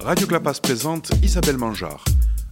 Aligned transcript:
Radio 0.00 0.28
Clapas 0.28 0.60
présente 0.62 1.10
Isabelle 1.22 1.58
Mangeard, 1.58 2.04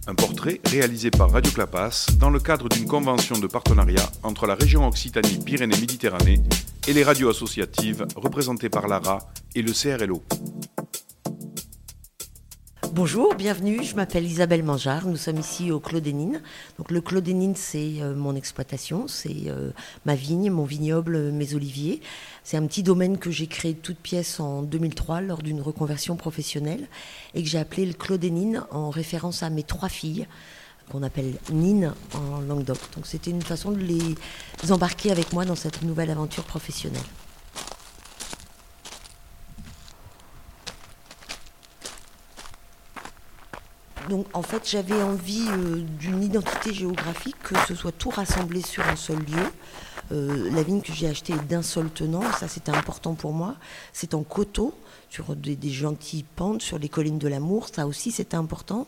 un 0.05 0.15
portrait 0.15 0.59
réalisé 0.65 1.09
par 1.09 1.31
Radio 1.31 1.51
Clapas 1.51 2.07
dans 2.19 2.29
le 2.29 2.39
cadre 2.39 2.67
d'une 2.67 2.85
convention 2.85 3.39
de 3.39 3.47
partenariat 3.47 4.05
entre 4.23 4.47
la 4.47 4.55
région 4.55 4.85
Occitanie-Pyrénées-Méditerranée 4.85 6.41
et 6.87 6.93
les 6.93 7.03
radios 7.03 7.29
associatives 7.29 8.05
représentées 8.15 8.69
par 8.69 8.87
l'ARA 8.87 9.19
et 9.55 9.61
le 9.61 9.71
CRLO. 9.71 10.23
Bonjour, 12.97 13.35
bienvenue. 13.35 13.83
Je 13.83 13.93
m'appelle 13.95 14.25
Isabelle 14.25 14.63
Mangeard. 14.63 15.05
Nous 15.05 15.17
sommes 15.17 15.37
ici 15.37 15.71
au 15.71 15.79
Clodénine. 15.79 16.41
Donc 16.79 16.89
le 16.89 16.99
Clodénine, 16.99 17.55
c'est 17.55 18.01
euh, 18.01 18.15
mon 18.15 18.33
exploitation, 18.33 19.07
c'est 19.07 19.49
euh, 19.49 19.69
ma 20.07 20.15
vigne, 20.15 20.49
mon 20.49 20.63
vignoble, 20.63 21.31
mes 21.31 21.53
oliviers. 21.53 22.01
C'est 22.43 22.57
un 22.57 22.65
petit 22.65 22.81
domaine 22.81 23.19
que 23.19 23.29
j'ai 23.29 23.45
créé 23.45 23.75
toute 23.75 23.99
pièce 23.99 24.39
en 24.39 24.63
2003 24.63 25.21
lors 25.21 25.43
d'une 25.43 25.61
reconversion 25.61 26.15
professionnelle 26.15 26.87
et 27.35 27.43
que 27.43 27.47
j'ai 27.47 27.59
appelé 27.59 27.85
le 27.85 27.93
Clodénine 27.93 28.63
en 28.71 28.89
référence 28.89 29.43
à 29.43 29.51
mes 29.51 29.61
trois 29.61 29.89
filles 29.89 30.25
qu'on 30.91 31.03
appelle 31.03 31.35
Nine 31.51 31.93
en 32.15 32.41
Languedoc. 32.41 32.79
Donc 32.95 33.05
c'était 33.05 33.29
une 33.29 33.43
façon 33.43 33.73
de 33.73 33.77
les 33.77 34.71
embarquer 34.71 35.11
avec 35.11 35.33
moi 35.33 35.45
dans 35.45 35.55
cette 35.55 35.83
nouvelle 35.83 36.09
aventure 36.09 36.45
professionnelle. 36.45 37.03
Donc 44.09 44.25
en 44.33 44.41
fait 44.41 44.69
j'avais 44.69 45.01
envie 45.01 45.47
euh, 45.49 45.81
d'une 45.99 46.23
identité 46.23 46.73
géographique, 46.73 47.35
que 47.43 47.55
ce 47.67 47.75
soit 47.75 47.91
tout 47.91 48.09
rassemblé 48.09 48.61
sur 48.61 48.87
un 48.87 48.95
seul 48.95 49.17
lieu. 49.17 49.51
Euh, 50.13 50.49
la 50.51 50.63
vigne 50.63 50.81
que 50.81 50.93
j'ai 50.93 51.07
achetée 51.07 51.33
est 51.33 51.47
d'un 51.47 51.61
seul 51.61 51.89
tenant, 51.89 52.23
ça 52.39 52.47
c'était 52.47 52.71
important 52.71 53.15
pour 53.15 53.33
moi. 53.33 53.55
C'est 53.91 54.13
en 54.13 54.23
coteau, 54.23 54.73
sur 55.09 55.35
des, 55.35 55.57
des 55.57 55.69
gentilles 55.69 56.25
pentes, 56.35 56.61
sur 56.61 56.79
les 56.79 56.87
collines 56.87 57.17
de 57.17 57.27
l'amour, 57.27 57.67
ça 57.73 57.85
aussi 57.85 58.11
c'était 58.11 58.37
important. 58.37 58.87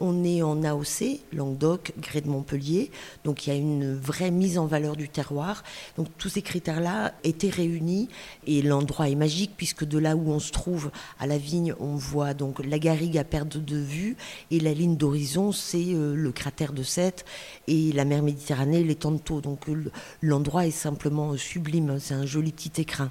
On 0.00 0.24
est 0.24 0.42
en 0.42 0.64
AOC, 0.64 1.20
Languedoc, 1.32 1.92
Grès 1.98 2.22
de 2.22 2.28
Montpellier, 2.28 2.90
donc 3.24 3.46
il 3.46 3.50
y 3.50 3.52
a 3.52 3.56
une 3.56 3.94
vraie 3.94 4.30
mise 4.30 4.58
en 4.58 4.66
valeur 4.66 4.96
du 4.96 5.08
terroir. 5.08 5.62
Donc 5.96 6.08
tous 6.16 6.30
ces 6.30 6.42
critères-là 6.42 7.12
étaient 7.22 7.50
réunis 7.50 8.08
et 8.46 8.62
l'endroit 8.62 9.08
est 9.10 9.14
magique 9.14 9.52
puisque 9.56 9.84
de 9.84 9.98
là 9.98 10.16
où 10.16 10.30
on 10.30 10.38
se 10.38 10.52
trouve 10.52 10.90
à 11.18 11.26
la 11.26 11.36
vigne, 11.36 11.74
on 11.80 11.96
voit 11.96 12.32
donc 12.32 12.64
la 12.64 12.78
garrigue 12.78 13.18
à 13.18 13.24
perte 13.24 13.58
de 13.58 13.76
vue 13.76 14.16
et 14.50 14.58
la 14.58 14.72
ligne 14.72 14.96
d'horizon, 14.96 15.52
c'est 15.52 15.94
euh, 15.94 16.14
le 16.14 16.32
cratère 16.32 16.72
de 16.72 16.82
Sète 16.82 17.24
et 17.68 17.92
la 17.92 18.04
mer 18.04 18.22
Méditerranée, 18.22 18.82
les 18.82 18.94
Tantos. 18.94 19.40
Donc 19.40 19.68
euh, 19.68 19.90
l'endroit 20.22 20.66
est 20.66 20.70
simplement 20.70 21.36
sublime, 21.36 21.98
c'est 22.00 22.14
un 22.14 22.26
joli 22.26 22.52
petit 22.52 22.80
écrin. 22.80 23.10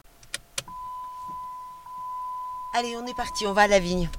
Allez, 2.73 2.95
on 2.95 3.05
est 3.07 3.15
parti, 3.15 3.45
on 3.47 3.53
va 3.53 3.63
à 3.63 3.67
la 3.67 3.79
vigne. 3.79 4.09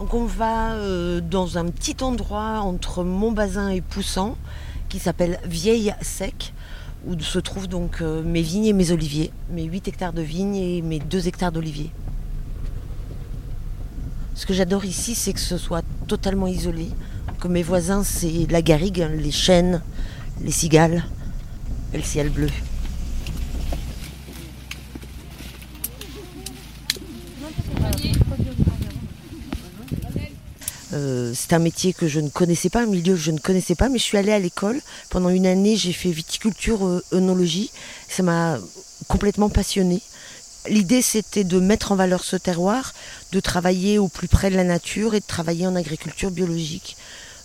Donc 0.00 0.14
on 0.14 0.24
va 0.24 0.72
euh, 0.72 1.20
dans 1.20 1.58
un 1.58 1.66
petit 1.66 2.02
endroit 2.02 2.60
entre 2.60 3.04
Montbazin 3.04 3.68
et 3.68 3.82
Poussan 3.82 4.34
qui 4.88 4.98
s'appelle 4.98 5.38
Vieille 5.44 5.94
Sec 6.00 6.54
où 7.06 7.20
se 7.20 7.38
trouvent 7.38 7.68
donc 7.68 8.00
euh, 8.00 8.22
mes 8.22 8.40
vignes 8.40 8.64
et 8.64 8.72
mes 8.72 8.92
oliviers, 8.92 9.30
mes 9.50 9.64
8 9.64 9.88
hectares 9.88 10.14
de 10.14 10.22
vignes 10.22 10.56
et 10.56 10.80
mes 10.80 11.00
2 11.00 11.28
hectares 11.28 11.52
d'oliviers. 11.52 11.90
Ce 14.34 14.46
que 14.46 14.54
j'adore 14.54 14.86
ici, 14.86 15.14
c'est 15.14 15.34
que 15.34 15.40
ce 15.40 15.58
soit 15.58 15.84
totalement 16.08 16.46
isolé, 16.46 16.88
que 17.38 17.48
mes 17.48 17.62
voisins, 17.62 18.02
c'est 18.02 18.46
la 18.50 18.62
garrigue, 18.62 19.06
les 19.14 19.30
chênes, 19.30 19.82
les 20.40 20.50
cigales 20.50 21.04
et 21.92 21.98
le 21.98 22.04
ciel 22.04 22.30
bleu. 22.30 22.48
Euh, 30.92 31.32
c'est 31.34 31.52
un 31.52 31.58
métier 31.58 31.92
que 31.92 32.08
je 32.08 32.20
ne 32.20 32.28
connaissais 32.28 32.70
pas, 32.70 32.82
un 32.82 32.86
milieu 32.86 33.14
que 33.14 33.20
je 33.20 33.30
ne 33.30 33.38
connaissais 33.38 33.74
pas, 33.74 33.88
mais 33.88 33.98
je 33.98 34.04
suis 34.04 34.18
allée 34.18 34.32
à 34.32 34.38
l'école. 34.38 34.80
Pendant 35.08 35.28
une 35.28 35.46
année, 35.46 35.76
j'ai 35.76 35.92
fait 35.92 36.10
viticulture, 36.10 36.86
euh, 36.86 37.04
œnologie. 37.12 37.70
Ça 38.08 38.22
m'a 38.22 38.58
complètement 39.08 39.48
passionnée. 39.48 40.02
L'idée, 40.68 41.02
c'était 41.02 41.44
de 41.44 41.58
mettre 41.58 41.92
en 41.92 41.96
valeur 41.96 42.24
ce 42.24 42.36
terroir, 42.36 42.92
de 43.32 43.40
travailler 43.40 43.98
au 43.98 44.08
plus 44.08 44.28
près 44.28 44.50
de 44.50 44.56
la 44.56 44.64
nature 44.64 45.14
et 45.14 45.20
de 45.20 45.26
travailler 45.26 45.66
en 45.66 45.76
agriculture 45.76 46.30
biologique. 46.30 46.96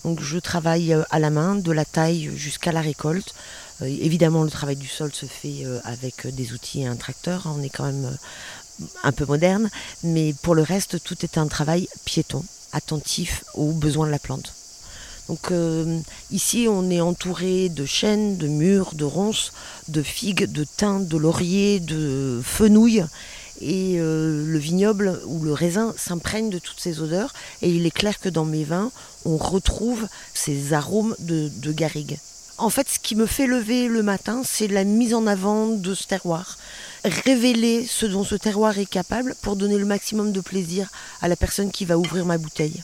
Donc, 0.03 0.22
je 0.22 0.38
travaille 0.38 0.94
euh, 0.94 1.03
à 1.12 1.19
la 1.19 1.29
main, 1.29 1.56
de 1.56 1.72
la 1.72 1.85
taille 1.85 2.31
jusqu'à 2.35 2.72
la 2.72 2.81
récolte. 2.81 3.33
Évidemment, 3.81 4.44
le 4.44 4.50
travail 4.50 4.77
du 4.77 4.88
sol 4.88 5.12
se 5.13 5.25
fait 5.25 5.66
avec 5.83 6.27
des 6.27 6.53
outils 6.53 6.83
et 6.83 6.88
un 6.88 6.95
tracteur. 6.95 7.44
On 7.45 7.62
est 7.62 7.67
quand 7.67 7.83
même 7.83 8.17
un 9.03 9.12
peu 9.12 9.25
moderne, 9.25 9.69
mais 10.01 10.33
pour 10.44 10.56
le 10.56 10.62
reste, 10.62 11.03
tout 11.03 11.17
est 11.25 11.38
un 11.38 11.47
travail 11.47 11.89
piéton 12.06 12.45
attentif 12.75 13.44
aux 13.53 13.72
besoins 13.72 14.06
de 14.06 14.12
la 14.12 14.19
plante. 14.19 14.53
Donc 15.28 15.52
euh, 15.52 16.00
ici, 16.31 16.68
on 16.69 16.90
est 16.91 17.02
entouré 17.02 17.69
de 17.69 17.86
chênes, 17.86 18.38
de 18.38 18.47
mûres, 18.47 18.94
de 18.94 19.06
ronces, 19.06 19.53
de 19.88 20.03
figues, 20.03 20.46
de 20.46 20.63
thym, 20.63 21.06
de 21.06 21.18
lauriers, 21.18 21.80
de 21.80 22.41
fenouilles. 22.44 23.06
Et 23.62 23.96
euh, 23.97 24.46
le 24.46 24.59
vignoble 24.59 25.19
ou 25.25 25.41
le 25.44 25.53
raisin 25.53 25.94
s'imprègne 25.97 26.50
de 26.50 26.59
toutes 26.59 26.80
ces 26.80 27.02
odeurs. 27.02 27.34
Et 27.62 27.69
il 27.69 27.86
est 27.86 27.91
clair 27.91 28.19
que 28.19 28.30
dans 28.30 28.46
mes 28.46 28.66
vins, 28.66 28.92
on 29.24 29.38
retrouve 29.38 30.07
ces 30.34 30.74
arômes 30.74 31.16
de, 31.19 31.50
de 31.56 31.72
garrigue. 31.72 32.19
En 32.57 32.69
fait, 32.69 32.88
ce 32.88 32.99
qui 32.99 33.16
me 33.17 33.25
fait 33.25 33.47
lever 33.47 33.89
le 33.89 34.01
matin, 34.01 34.41
c'est 34.45 34.69
la 34.69 34.85
mise 34.85 35.13
en 35.13 35.27
avant 35.27 35.67
de 35.67 35.93
ce 35.93 36.07
terroir. 36.07 36.57
Révéler 37.03 37.85
ce 37.85 38.05
dont 38.05 38.23
ce 38.23 38.35
terroir 38.35 38.79
est 38.79 38.89
capable 38.89 39.35
pour 39.41 39.57
donner 39.57 39.77
le 39.77 39.85
maximum 39.85 40.31
de 40.31 40.39
plaisir 40.39 40.89
à 41.21 41.27
la 41.27 41.35
personne 41.35 41.69
qui 41.69 41.83
va 41.83 41.97
ouvrir 41.97 42.25
ma 42.25 42.38
bouteille. 42.38 42.79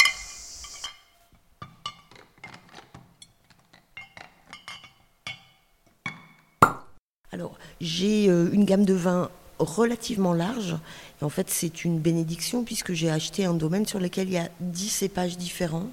Alors, 7.31 7.57
j'ai 7.79 8.27
euh, 8.27 8.49
une 8.51 8.65
gamme 8.65 8.83
de 8.83 8.93
vins 8.93 9.29
relativement 9.57 10.33
large. 10.33 10.75
En 11.21 11.29
fait, 11.29 11.49
c'est 11.49 11.85
une 11.85 11.97
bénédiction 11.97 12.65
puisque 12.65 12.91
j'ai 12.91 13.09
acheté 13.09 13.45
un 13.45 13.53
domaine 13.53 13.85
sur 13.85 13.99
lequel 13.99 14.27
il 14.27 14.33
y 14.33 14.37
a 14.37 14.49
10 14.59 14.89
cépages 14.89 15.37
différents. 15.37 15.87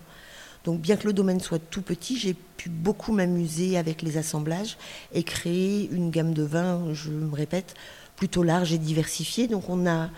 Donc, 0.64 0.80
bien 0.80 0.96
que 0.96 1.06
le 1.06 1.12
domaine 1.12 1.40
soit 1.40 1.58
tout 1.58 1.82
petit, 1.82 2.18
j'ai 2.18 2.34
pu 2.34 2.68
beaucoup 2.68 3.12
m'amuser 3.12 3.78
avec 3.78 4.02
les 4.02 4.16
assemblages 4.16 4.76
et 5.12 5.22
créer 5.22 5.88
une 5.90 6.10
gamme 6.10 6.34
de 6.34 6.42
vins, 6.42 6.92
je 6.92 7.10
me 7.10 7.34
répète, 7.34 7.74
plutôt 8.16 8.42
large 8.42 8.72
et 8.72 8.78
diversifiée. 8.78 9.46
Donc, 9.46 9.68
on 9.68 9.86
a 9.86 10.10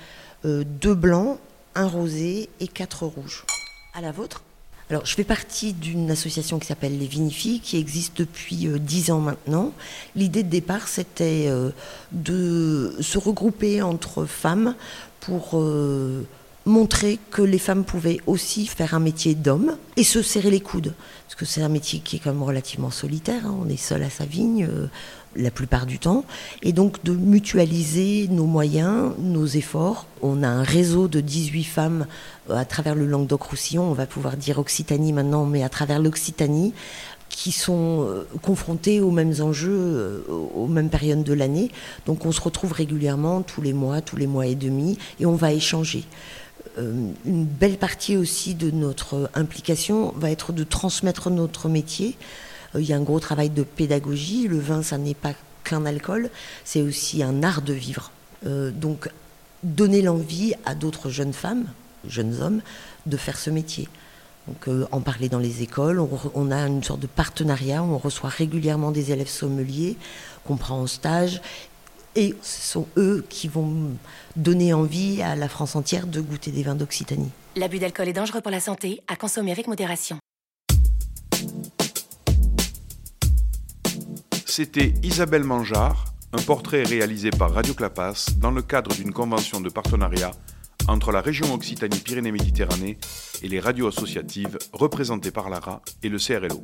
euh, 0.44 0.64
deux 0.64 0.94
blancs, 0.94 1.38
un 1.74 1.86
rosé 1.86 2.48
et 2.60 2.68
quatre 2.68 3.06
rouges. 3.06 3.44
À 3.94 4.00
la 4.00 4.12
vôtre 4.12 4.42
alors, 4.88 5.06
je 5.06 5.14
fais 5.14 5.22
partie 5.22 5.72
d'une 5.72 6.10
association 6.10 6.58
qui 6.58 6.66
s'appelle 6.66 6.98
Les 6.98 7.06
Vinifilles, 7.06 7.60
qui 7.60 7.76
existe 7.76 8.18
depuis 8.18 8.66
euh, 8.66 8.76
dix 8.80 9.12
ans 9.12 9.20
maintenant. 9.20 9.72
L'idée 10.16 10.42
de 10.42 10.48
départ, 10.48 10.88
c'était 10.88 11.44
euh, 11.46 11.70
de 12.10 12.96
se 13.00 13.16
regrouper 13.16 13.82
entre 13.82 14.24
femmes 14.24 14.74
pour 15.20 15.62
montrer 16.70 17.18
que 17.30 17.42
les 17.42 17.58
femmes 17.58 17.84
pouvaient 17.84 18.20
aussi 18.26 18.66
faire 18.66 18.94
un 18.94 19.00
métier 19.00 19.34
d'homme 19.34 19.76
et 19.96 20.04
se 20.04 20.22
serrer 20.22 20.50
les 20.50 20.60
coudes. 20.60 20.94
Parce 21.26 21.34
que 21.34 21.44
c'est 21.44 21.62
un 21.62 21.68
métier 21.68 22.00
qui 22.00 22.16
est 22.16 22.18
quand 22.20 22.32
même 22.32 22.42
relativement 22.42 22.90
solitaire. 22.90 23.46
hein. 23.46 23.56
On 23.60 23.68
est 23.68 23.76
seul 23.76 24.02
à 24.02 24.10
sa 24.10 24.24
vigne 24.24 24.66
euh, 24.70 24.86
la 25.36 25.50
plupart 25.50 25.84
du 25.84 25.98
temps. 25.98 26.24
Et 26.62 26.72
donc 26.72 27.04
de 27.04 27.12
mutualiser 27.12 28.28
nos 28.28 28.46
moyens, 28.46 29.12
nos 29.18 29.46
efforts. 29.46 30.06
On 30.22 30.42
a 30.42 30.48
un 30.48 30.62
réseau 30.62 31.08
de 31.08 31.20
18 31.20 31.64
femmes 31.64 32.06
euh, 32.48 32.56
à 32.56 32.64
travers 32.64 32.94
le 32.94 33.06
Languedoc-Roussillon. 33.06 33.82
On 33.82 33.94
va 33.94 34.06
pouvoir 34.06 34.36
dire 34.36 34.58
Occitanie 34.58 35.12
maintenant, 35.12 35.44
mais 35.44 35.62
à 35.62 35.68
travers 35.68 35.98
l'Occitanie 35.98 36.72
qui 37.28 37.52
sont 37.52 38.06
euh, 38.08 38.26
confrontés 38.42 39.00
aux 39.00 39.12
mêmes 39.12 39.34
enjeux, 39.40 40.24
aux 40.28 40.66
mêmes 40.66 40.88
périodes 40.88 41.22
de 41.22 41.32
l'année. 41.32 41.70
Donc 42.06 42.26
on 42.26 42.32
se 42.32 42.40
retrouve 42.40 42.72
régulièrement 42.72 43.42
tous 43.42 43.60
les 43.60 43.72
mois, 43.72 44.00
tous 44.00 44.16
les 44.16 44.26
mois 44.26 44.46
et 44.46 44.56
demi, 44.56 44.98
et 45.20 45.26
on 45.26 45.36
va 45.36 45.52
échanger. 45.52 46.04
Euh, 46.78 47.10
une 47.24 47.44
belle 47.44 47.78
partie 47.78 48.16
aussi 48.16 48.54
de 48.54 48.70
notre 48.70 49.30
implication 49.34 50.12
va 50.16 50.30
être 50.30 50.52
de 50.52 50.64
transmettre 50.64 51.30
notre 51.30 51.68
métier. 51.68 52.16
Euh, 52.74 52.80
Il 52.80 52.88
y 52.88 52.92
a 52.92 52.96
un 52.96 53.02
gros 53.02 53.20
travail 53.20 53.50
de 53.50 53.62
pédagogie. 53.62 54.46
Le 54.48 54.58
vin, 54.58 54.82
ça 54.82 54.98
n'est 54.98 55.14
pas 55.14 55.32
qu'un 55.64 55.84
alcool, 55.84 56.30
c'est 56.64 56.82
aussi 56.82 57.22
un 57.22 57.42
art 57.42 57.62
de 57.62 57.72
vivre. 57.72 58.12
Euh, 58.46 58.70
donc 58.70 59.08
donner 59.62 60.00
l'envie 60.00 60.54
à 60.64 60.74
d'autres 60.74 61.10
jeunes 61.10 61.34
femmes, 61.34 61.66
jeunes 62.06 62.40
hommes, 62.40 62.62
de 63.04 63.16
faire 63.18 63.38
ce 63.38 63.50
métier. 63.50 63.88
Donc, 64.48 64.74
en 64.90 65.00
parler 65.02 65.28
dans 65.28 65.38
les 65.38 65.62
écoles, 65.62 66.00
on, 66.00 66.08
on 66.34 66.50
a 66.50 66.66
une 66.66 66.82
sorte 66.82 67.00
de 67.00 67.06
partenariat, 67.06 67.82
on 67.82 67.98
reçoit 67.98 68.30
régulièrement 68.30 68.90
des 68.90 69.12
élèves 69.12 69.28
sommeliers 69.28 69.98
qu'on 70.46 70.56
prend 70.56 70.80
en 70.80 70.86
stage, 70.86 71.42
et 72.16 72.34
ce 72.42 72.72
sont 72.72 72.86
eux 72.96 73.24
qui 73.28 73.48
vont 73.48 73.92
donner 74.36 74.72
envie 74.72 75.22
à 75.22 75.36
la 75.36 75.48
France 75.48 75.76
entière 75.76 76.06
de 76.06 76.20
goûter 76.20 76.50
des 76.50 76.62
vins 76.62 76.74
d'Occitanie. 76.74 77.30
L'abus 77.56 77.78
d'alcool 77.78 78.08
est 78.08 78.12
dangereux 78.12 78.40
pour 78.40 78.50
la 78.50 78.60
santé, 78.60 79.02
à 79.08 79.16
consommer 79.16 79.52
avec 79.52 79.66
modération. 79.66 80.18
C'était 84.46 84.94
Isabelle 85.02 85.44
Mangeard, 85.44 86.04
un 86.32 86.42
portrait 86.42 86.82
réalisé 86.82 87.30
par 87.30 87.52
Radio 87.52 87.74
Clapas 87.74 88.26
dans 88.38 88.50
le 88.50 88.62
cadre 88.62 88.94
d'une 88.94 89.12
convention 89.12 89.60
de 89.60 89.68
partenariat 89.68 90.32
entre 90.88 91.12
la 91.12 91.20
région 91.20 91.54
Occitanie-Pyrénées-Méditerranée 91.54 92.98
et 93.42 93.48
les 93.48 93.60
radios 93.60 93.88
associatives 93.88 94.58
représentées 94.72 95.30
par 95.30 95.48
l'ARA 95.50 95.82
et 96.02 96.08
le 96.08 96.18
CRLO. 96.18 96.62